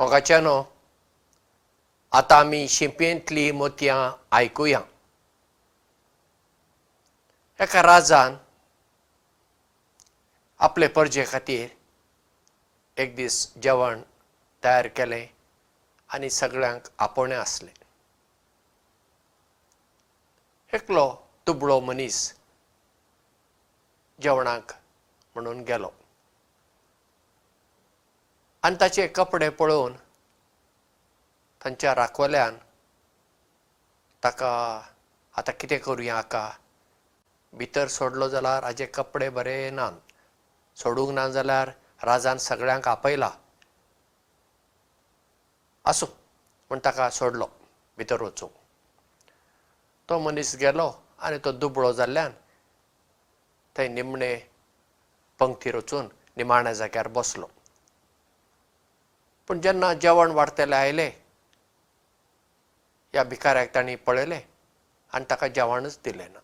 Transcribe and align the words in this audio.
मोगाच्यानो 0.00 0.52
आतां 2.18 2.36
आमी 2.44 2.58
शिंपेंतली 2.74 3.44
मोतयां 3.60 3.96
आयकुया 4.36 4.80
एका 7.64 7.82
राजान 7.86 8.36
आपले 10.66 10.88
परजे 11.00 11.24
खातीर 11.32 11.74
एक 13.04 13.14
दीस 13.16 13.40
जेवण 13.66 14.00
तयार 14.64 14.88
केलें 15.00 15.24
आनी 16.14 16.30
सगळ्यांक 16.40 16.88
आपोवणें 17.06 17.36
आसलें 17.36 17.72
एकलो 20.78 21.06
दुबळो 21.46 21.80
मनीस 21.90 22.22
जेवणाक 24.22 24.72
म्हणून 25.34 25.60
गेलो 25.72 25.90
आनी 28.66 28.76
ताचे 28.80 29.06
कपडे 29.14 29.48
पळोवन 29.58 29.92
तांच्या 31.64 31.94
राखोल्यान 31.94 32.56
ताका 34.24 34.48
आतां 35.38 35.52
कितें 35.60 35.78
करुया 35.84 36.14
हाका 36.14 36.42
भितर 37.58 37.88
सोडलो 37.96 38.28
जाल्यार 38.28 38.64
हाजे 38.64 38.86
कपडे 38.94 39.28
बरे 39.36 39.54
ना 39.72 39.88
सोडूंक 40.80 41.10
ना 41.18 41.28
जाल्यार 41.36 41.70
राजान 42.06 42.38
सगळ्यांक 42.48 42.88
आपयला 42.88 43.30
आसूं 45.90 46.06
म्हूण 46.08 46.78
ताका 46.84 47.08
सोडलो 47.18 47.48
भितर 47.98 48.22
वचूंक 48.22 48.52
तो 50.08 50.18
मनीस 50.24 50.54
गेलो 50.60 50.90
आनी 51.26 51.38
तो 51.44 51.52
दुबळो 51.62 51.92
जाल्ल्यान 52.00 52.32
थंय 53.76 53.88
निमणे 53.94 54.34
पंक्तीर 55.40 55.76
वचून 55.76 56.08
निमाण्या 56.36 56.72
जाग्यार 56.74 57.08
बसलो 57.18 57.48
पूण 59.48 59.60
जेन्ना 59.64 59.92
जेवण 60.04 60.30
वाडतलें 60.38 60.76
आयलें 60.76 61.08
ह्या 63.12 63.22
भिकाऱ्याक 63.28 63.74
तांणी 63.74 63.94
पळयलें 64.06 64.40
आनी 65.14 65.24
ताका 65.30 65.46
जेवणच 65.58 65.98
दिलें 66.04 66.28
ना 66.32 66.38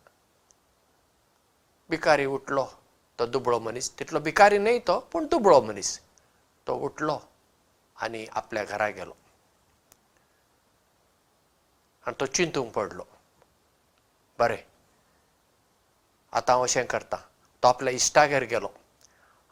भिकारी 1.90 2.24
उठलो 2.36 2.64
तो 3.18 3.26
दुबळो 3.34 3.58
मनीस 3.66 3.90
तितलो 3.98 4.20
भिकारी 4.28 4.58
न्हय 4.58 4.78
तो 4.88 4.98
पूण 5.12 5.26
दुबळो 5.30 5.60
मनीस 5.62 5.98
तो 6.66 6.76
उठलो 6.86 7.18
आनी 8.04 8.24
आपल्या 8.40 8.64
घरा 8.64 8.88
गेलो 8.96 9.12
आनी 12.06 12.16
तो 12.20 12.26
चिंतूंक 12.34 12.72
पडलो 12.76 13.04
बरें 14.38 14.62
आतां 16.38 16.54
हांव 16.56 16.64
अशें 16.64 16.84
करतां 16.96 17.20
तो 17.62 17.68
आपल्या 17.68 17.92
इश्टागेर 18.00 18.44
गेलो 18.54 18.70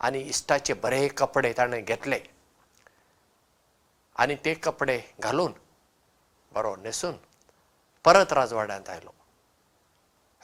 आनी 0.07 0.23
इश्टाचे 0.35 0.73
बरे 0.85 1.07
कपडे 1.19 1.53
ताणें 1.59 1.83
घेतले 1.85 2.21
आनी 4.21 4.35
ते 4.45 4.55
कपडे 4.63 4.97
घालून 5.25 5.53
बरो 6.55 6.75
न्हेसून 6.77 7.17
परत 8.05 8.33
राजवाड्यांत 8.39 8.89
आयलो 8.91 9.11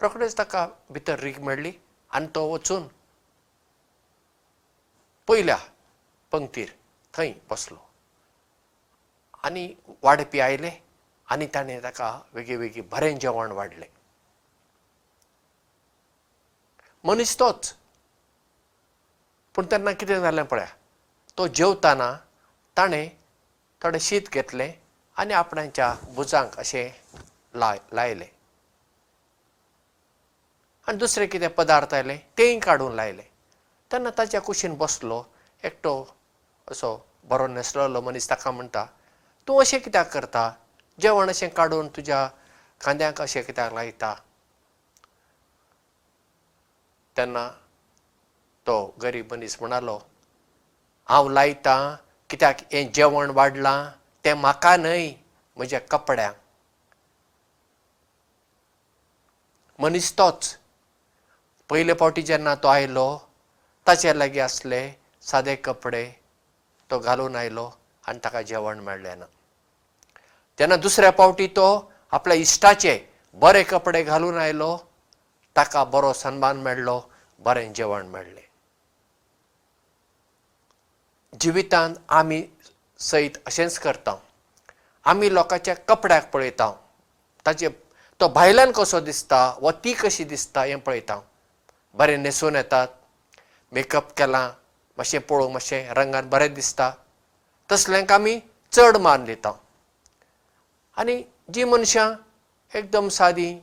रोखडेच 0.02 0.36
ताका 0.38 0.66
भितर 0.92 1.19
रीग 1.20 1.38
मेळ्ळी 1.44 1.72
आनी 2.14 2.27
तो 2.34 2.46
वचून 2.52 2.86
पयल्या 5.28 5.56
पंक्तीर 6.33 6.69
थंय 7.14 7.33
बसलो 7.50 7.78
आनी 9.45 9.73
वाडपी 10.02 10.40
आयले 10.40 10.70
आनी 11.30 11.46
ताणें 11.55 11.83
ताका 11.83 12.11
वेगळी 12.34 12.57
वेगळी 12.57 12.80
बरें 12.92 13.18
जेवण 13.20 13.52
वाडलें 13.52 13.86
मनीस 17.08 17.39
तोच 17.40 17.73
पूण 19.55 19.67
तेन्ना 19.70 19.92
कितें 20.01 20.20
जालें 20.20 20.42
पळया 20.46 20.67
तो 21.39 21.46
जेवताना 21.46 22.12
ताणें 22.77 23.08
थोडें 23.84 23.98
शीत 24.02 24.28
घेतलें 24.33 24.70
आनी 25.20 25.34
आपणाच्या 25.34 25.94
भुजांक 26.14 26.58
अशें 26.58 26.89
लाय 27.58 27.78
लायलें 27.94 28.24
आनी 30.89 30.96
दुसरें 30.98 31.28
कितें 31.30 31.48
पदार्थ 31.56 31.94
आयले 31.94 32.16
तेंय 32.39 32.58
काडून 32.64 32.94
लायले 32.96 33.22
तेन्ना 33.92 34.11
ताच्या 34.18 34.40
कुशीन 34.48 34.74
बसलो 34.78 35.20
एकटो 35.64 35.94
असो 36.70 36.92
बरो 37.28 37.46
न्हेसळलो 37.52 38.00
मनीस 38.08 38.28
ताका 38.30 38.50
म्हणटा 38.50 38.84
तूं 39.48 39.61
अशें 39.62 39.78
कित्याक 39.83 40.12
करता 40.14 40.42
जेवण 41.02 41.30
अशें 41.30 41.48
काडून 41.56 41.89
तुज्या 41.96 42.28
खांद्याक 42.84 43.20
अशें 43.22 43.42
कित्याक 43.42 43.72
लायता 43.74 44.14
तेन्ना 47.16 47.48
तो 48.66 48.84
गरीब 49.02 49.33
मनीस 49.33 49.56
म्हणालो 49.60 49.98
हांव 51.10 51.28
लायतां 51.28 51.95
कित्याक 52.30 52.56
हें 52.72 52.90
जेवण 52.94 53.30
वाडलां 53.36 53.77
तें 54.24 54.33
म्हाका 54.40 54.77
न्हय 54.77 55.08
म्हज्या 55.58 55.78
कपड्यांक 55.90 56.34
मनीस 59.83 60.11
तोच 60.18 60.50
पयले 61.70 61.92
फावटी 62.00 62.22
जेन्ना 62.30 62.55
तो 62.62 62.68
आयलो 62.68 63.06
ताचे 63.86 64.18
लागीं 64.18 64.40
आसले 64.42 64.80
सादे 65.30 65.55
कपडे 65.66 66.05
तो 66.90 66.98
घालून 66.98 67.36
आयलो 67.36 67.66
आनी 68.08 68.18
ताका 68.24 68.42
जेवण 68.50 68.78
मेळ्ळें 68.89 69.14
ना 69.18 69.27
तेन्ना 70.58 70.77
दुसऱ्या 70.86 71.10
फावटी 71.18 71.46
तो 71.56 71.66
आपल्या 72.18 72.36
इश्टाचे 72.45 72.98
बरे 73.42 73.62
कपडे 73.72 74.02
घालून 74.02 74.36
आयलो 74.45 74.77
ताका 75.56 75.84
बरो 75.95 76.12
सन्मान 76.22 76.60
मेळ्ळो 76.68 77.00
बरें 77.46 77.72
जेवण 77.72 78.06
मेळ्ळें 78.14 78.46
जिवितांत 81.40 81.94
आमी 82.08 82.42
सयत 83.00 83.36
अशेंच 83.46 83.78
करता 83.78 84.16
आमी 85.11 85.33
लोकांच्या 85.34 85.74
कपड्याक 85.89 86.30
पळयता 86.33 86.70
ताचे 87.46 87.68
तो 88.20 88.28
भायल्यान 88.33 88.72
कसो 88.77 89.00
दिसता 89.00 89.52
व 89.62 89.70
ती 89.84 89.92
कशी 90.00 90.24
दिसता 90.24 90.62
हें 90.62 90.78
पळयता 90.86 91.20
बरें 91.98 92.16
न्हेसून 92.18 92.56
येतात 92.56 92.89
मेकअप 93.72 94.12
केलां 94.16 94.48
मातशें 94.98 95.20
पळोवंक 95.28 95.52
मातशें 95.55 95.92
रंगान 95.96 96.28
बरें 96.30 96.52
दिसता 96.55 96.90
तसल्यांक 97.72 98.12
आमी 98.12 98.39
चड 98.72 98.96
मान 99.00 99.24
दिता 99.24 99.52
आनी 101.00 101.22
जी 101.55 101.64
मनशां 101.64 102.10
एकदम 102.78 103.08
सादी 103.18 103.55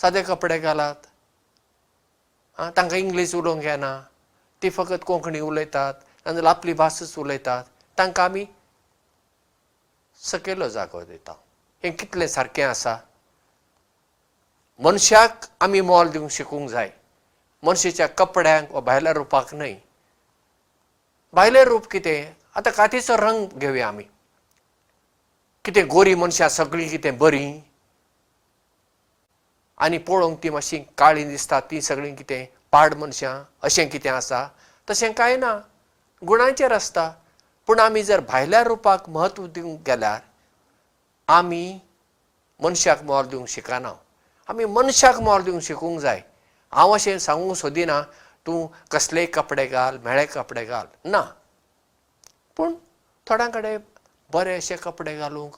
सादे 0.00 0.22
कपडे 0.22 0.58
घालात 0.58 1.06
आं 2.58 2.70
तांकां 2.76 2.98
इंग्लीश 2.98 3.34
उलोवंक 3.34 3.64
येना 3.64 4.00
ती 4.62 4.70
फकत 4.70 5.04
कोंकणी 5.06 5.40
उलयतात 5.40 5.94
नाजाल्यार 6.26 6.54
आपली 6.56 6.72
भासच 6.80 7.16
उलयतात 7.18 7.64
तांकां 7.98 8.24
आमी 8.24 8.44
सकयलो 10.30 10.68
जागो 10.74 11.00
दिता 11.04 11.32
हें 11.84 11.92
कितलें 11.96 12.26
सारकें 12.34 12.62
आसा 12.64 12.96
मनशाक 14.84 15.46
आमी 15.64 15.80
मोल 15.88 16.10
दिवंक 16.10 16.30
शिकूंक 16.36 16.68
जाय 16.70 16.90
मनशेच्या 17.64 18.06
कपड्यांक 18.18 18.70
वा 18.74 18.80
भायल्या 18.90 19.12
रुपाक 19.16 19.54
न्हय 19.54 19.74
भायलें 21.34 21.62
रूप 21.64 21.86
कितें 21.90 22.18
आतां 22.56 22.72
कातीचो 22.76 23.16
रंग 23.26 23.58
घेवया 23.58 23.88
आमी 23.88 24.04
कितें 25.64 25.86
गोरी 25.94 26.14
मनशां 26.22 26.48
सगळीं 26.58 26.88
कितें 26.90 27.16
बरीं 27.18 27.50
आनी 29.84 29.98
पळोवंक 30.08 30.42
ती 30.42 30.50
मातशी 30.54 30.78
काळी 30.98 31.24
दिसता 31.24 31.60
ती 31.70 31.80
सगळीं 31.88 32.14
कितें 32.16 32.44
पाड 32.72 32.94
मनशां 33.00 33.32
अशें 33.68 33.88
कितें 33.90 34.10
आसा 34.10 34.38
तशें 34.90 35.12
कांय 35.14 35.36
ना 35.38 35.52
गुणांचेर 36.26 36.72
आसता 36.72 37.08
पूण 37.66 37.80
आमी 37.80 38.02
जर 38.02 38.20
भायल्या 38.28 38.62
रुपाक 38.68 39.08
म्हत्व 39.16 39.46
दिवंक 39.56 39.80
गेल्यार 39.86 40.20
आमी 41.36 41.62
मनशाक 42.64 43.02
मोल 43.10 43.26
दिवंक 43.26 43.48
शिकना 43.48 43.92
आमी 44.50 44.64
मनशाक 44.78 45.18
मोल 45.28 45.42
दिवंक 45.42 45.62
शिकूंक 45.62 46.00
जाय 46.00 46.22
हांव 46.78 46.92
अशें 46.94 47.18
सांगूंक 47.26 47.56
सोदिना 47.56 48.00
तूं 48.46 48.58
कसलेय 48.92 49.26
कपडे 49.36 49.66
घाल 49.66 49.98
मेळे 50.04 50.26
कपडे 50.34 50.64
घाल 50.64 50.86
ना 51.10 51.22
पूण 52.56 52.74
थोड्या 53.28 53.48
कडेन 53.56 53.80
बरे 54.34 54.54
अशे 54.56 54.76
कपडे 54.88 55.16
घालूंक 55.18 55.54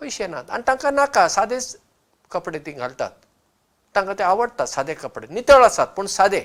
पयशे 0.00 0.26
नात 0.26 0.50
आनी 0.50 0.62
तांकां 0.68 0.92
नाका 0.94 1.28
सादेच 1.36 1.76
कपडे 2.30 2.58
ती 2.66 2.72
घालतात 2.72 3.24
तांकां 3.98 4.14
ते 4.18 4.22
आवडटा 4.22 4.64
सादे 4.70 4.94
कपडे 4.94 5.26
नितळ 5.34 5.62
आसात 5.64 5.86
पूण 5.94 6.06
सादे 6.14 6.40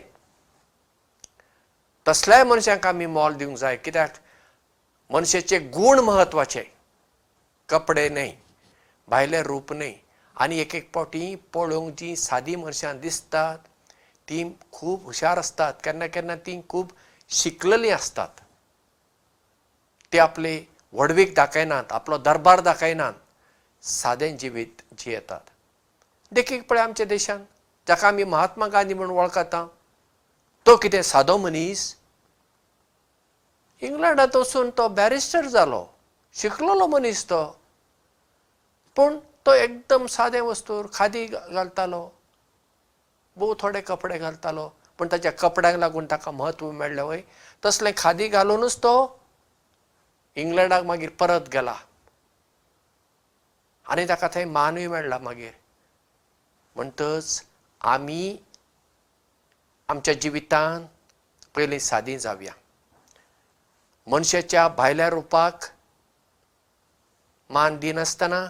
तसल्याय 2.07 2.43
मनशांक 2.43 2.85
आमी 2.87 3.05
मोल 3.17 3.33
दिवंक 3.37 3.57
जाय 3.57 3.75
कित्याक 3.87 4.15
मनशाचे 5.13 5.59
गूण 5.75 5.99
म्हत्वाचे 6.07 6.63
कपडे 7.69 8.07
न्हय 8.09 8.31
भायले 9.13 9.41
रूप 9.43 9.73
न्हय 9.73 9.93
आनी 10.43 10.57
एक 10.59 10.75
एक 10.75 10.89
पावटी 10.95 11.23
पळोवंक 11.53 11.93
जी 11.99 12.15
सादी 12.17 12.55
मनशां 12.63 12.99
दिसतात 12.99 13.57
ती 14.29 14.43
खूब 14.71 15.03
हुशार 15.05 15.37
आसतात 15.37 15.73
केन्ना 15.83 16.07
केन्ना 16.15 16.35
ती 16.45 16.59
खूब 16.69 16.91
शिकलेली 17.43 17.89
आसतात 17.99 18.41
ते 20.13 20.19
आपले 20.27 20.59
व्हडवीक 20.93 21.35
दाखयनात 21.35 21.93
आपलो 21.99 22.17
दरबार 22.29 22.59
दाखयनात 22.69 23.13
सादें 23.93 24.35
जिवीत 24.37 24.81
जियेतात 24.97 25.49
देखीक 26.33 26.65
पळय 26.69 26.79
आमच्या 26.81 27.05
देशांत 27.05 27.45
जाका 27.87 28.07
आमी 28.07 28.23
महात्मा 28.23 28.67
गांधी 28.73 28.93
म्हणून 28.93 29.15
वळखता 29.17 29.65
तो 30.67 30.75
कितें 30.81 31.01
सादो 31.11 31.35
मनीस 31.37 31.93
इंग्लंडांत 33.87 34.35
वचून 34.35 34.69
तो 34.77 34.87
बॅरिस्टर 34.97 35.45
जालो 35.55 35.85
शिकलेलो 36.41 36.87
मनीस 36.87 37.23
तो 37.29 37.45
पूण 38.95 39.17
तो 39.45 39.53
एकदम 39.53 40.05
सादे 40.15 40.39
वस्तूर 40.41 40.85
खादी 40.93 41.25
घालतालो 41.27 42.01
भोव 43.37 43.53
थोडे 43.59 43.81
कपडे 43.87 44.17
घालतालो 44.17 44.67
पूण 44.99 45.07
ताच्या 45.11 45.31
कपड्यांक 45.39 45.77
लागून 45.79 46.05
ताका 46.11 46.31
म्हत्व 46.31 46.71
मेळ्ळें 46.71 47.03
वय 47.03 47.21
तसलें 47.65 47.91
खादी 47.97 48.27
घालुनूच 48.27 48.77
तो 48.83 48.95
इंग्लंडाक 50.43 50.83
मागीर 50.83 51.09
परत 51.19 51.49
गेला 51.53 51.75
आनी 53.91 54.05
ताका 54.09 54.27
थंय 54.33 54.45
मानूय 54.59 54.87
मेळ्ळा 54.87 55.17
मागीर 55.21 55.51
म्हणटच 56.75 57.43
आमी 57.87 58.35
आमच्या 59.89 60.13
जिवितांत 60.21 60.85
पयलीं 61.55 61.79
सादी 61.79 62.17
जावया 62.19 62.51
मनशाच्या 64.11 64.67
भायल्या 64.77 65.09
रुपाक 65.09 65.65
मान 67.53 67.77
दिनासतना 67.79 68.45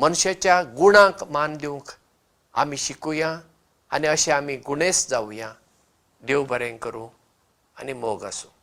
मनशाच्या 0.00 0.62
गुणांक 0.76 1.24
मान 1.30 1.56
दिवंक 1.60 1.90
आमी 2.60 2.76
शिकुया 2.84 3.38
आनी 3.92 4.06
अशें 4.08 4.32
आमी 4.32 4.56
गुणेस्त 4.66 5.10
जावया 5.10 5.52
देव 6.26 6.44
बरें 6.48 6.76
करूं 6.82 7.08
आनी 7.80 7.92
मोग 8.04 8.24
आसूं 8.24 8.59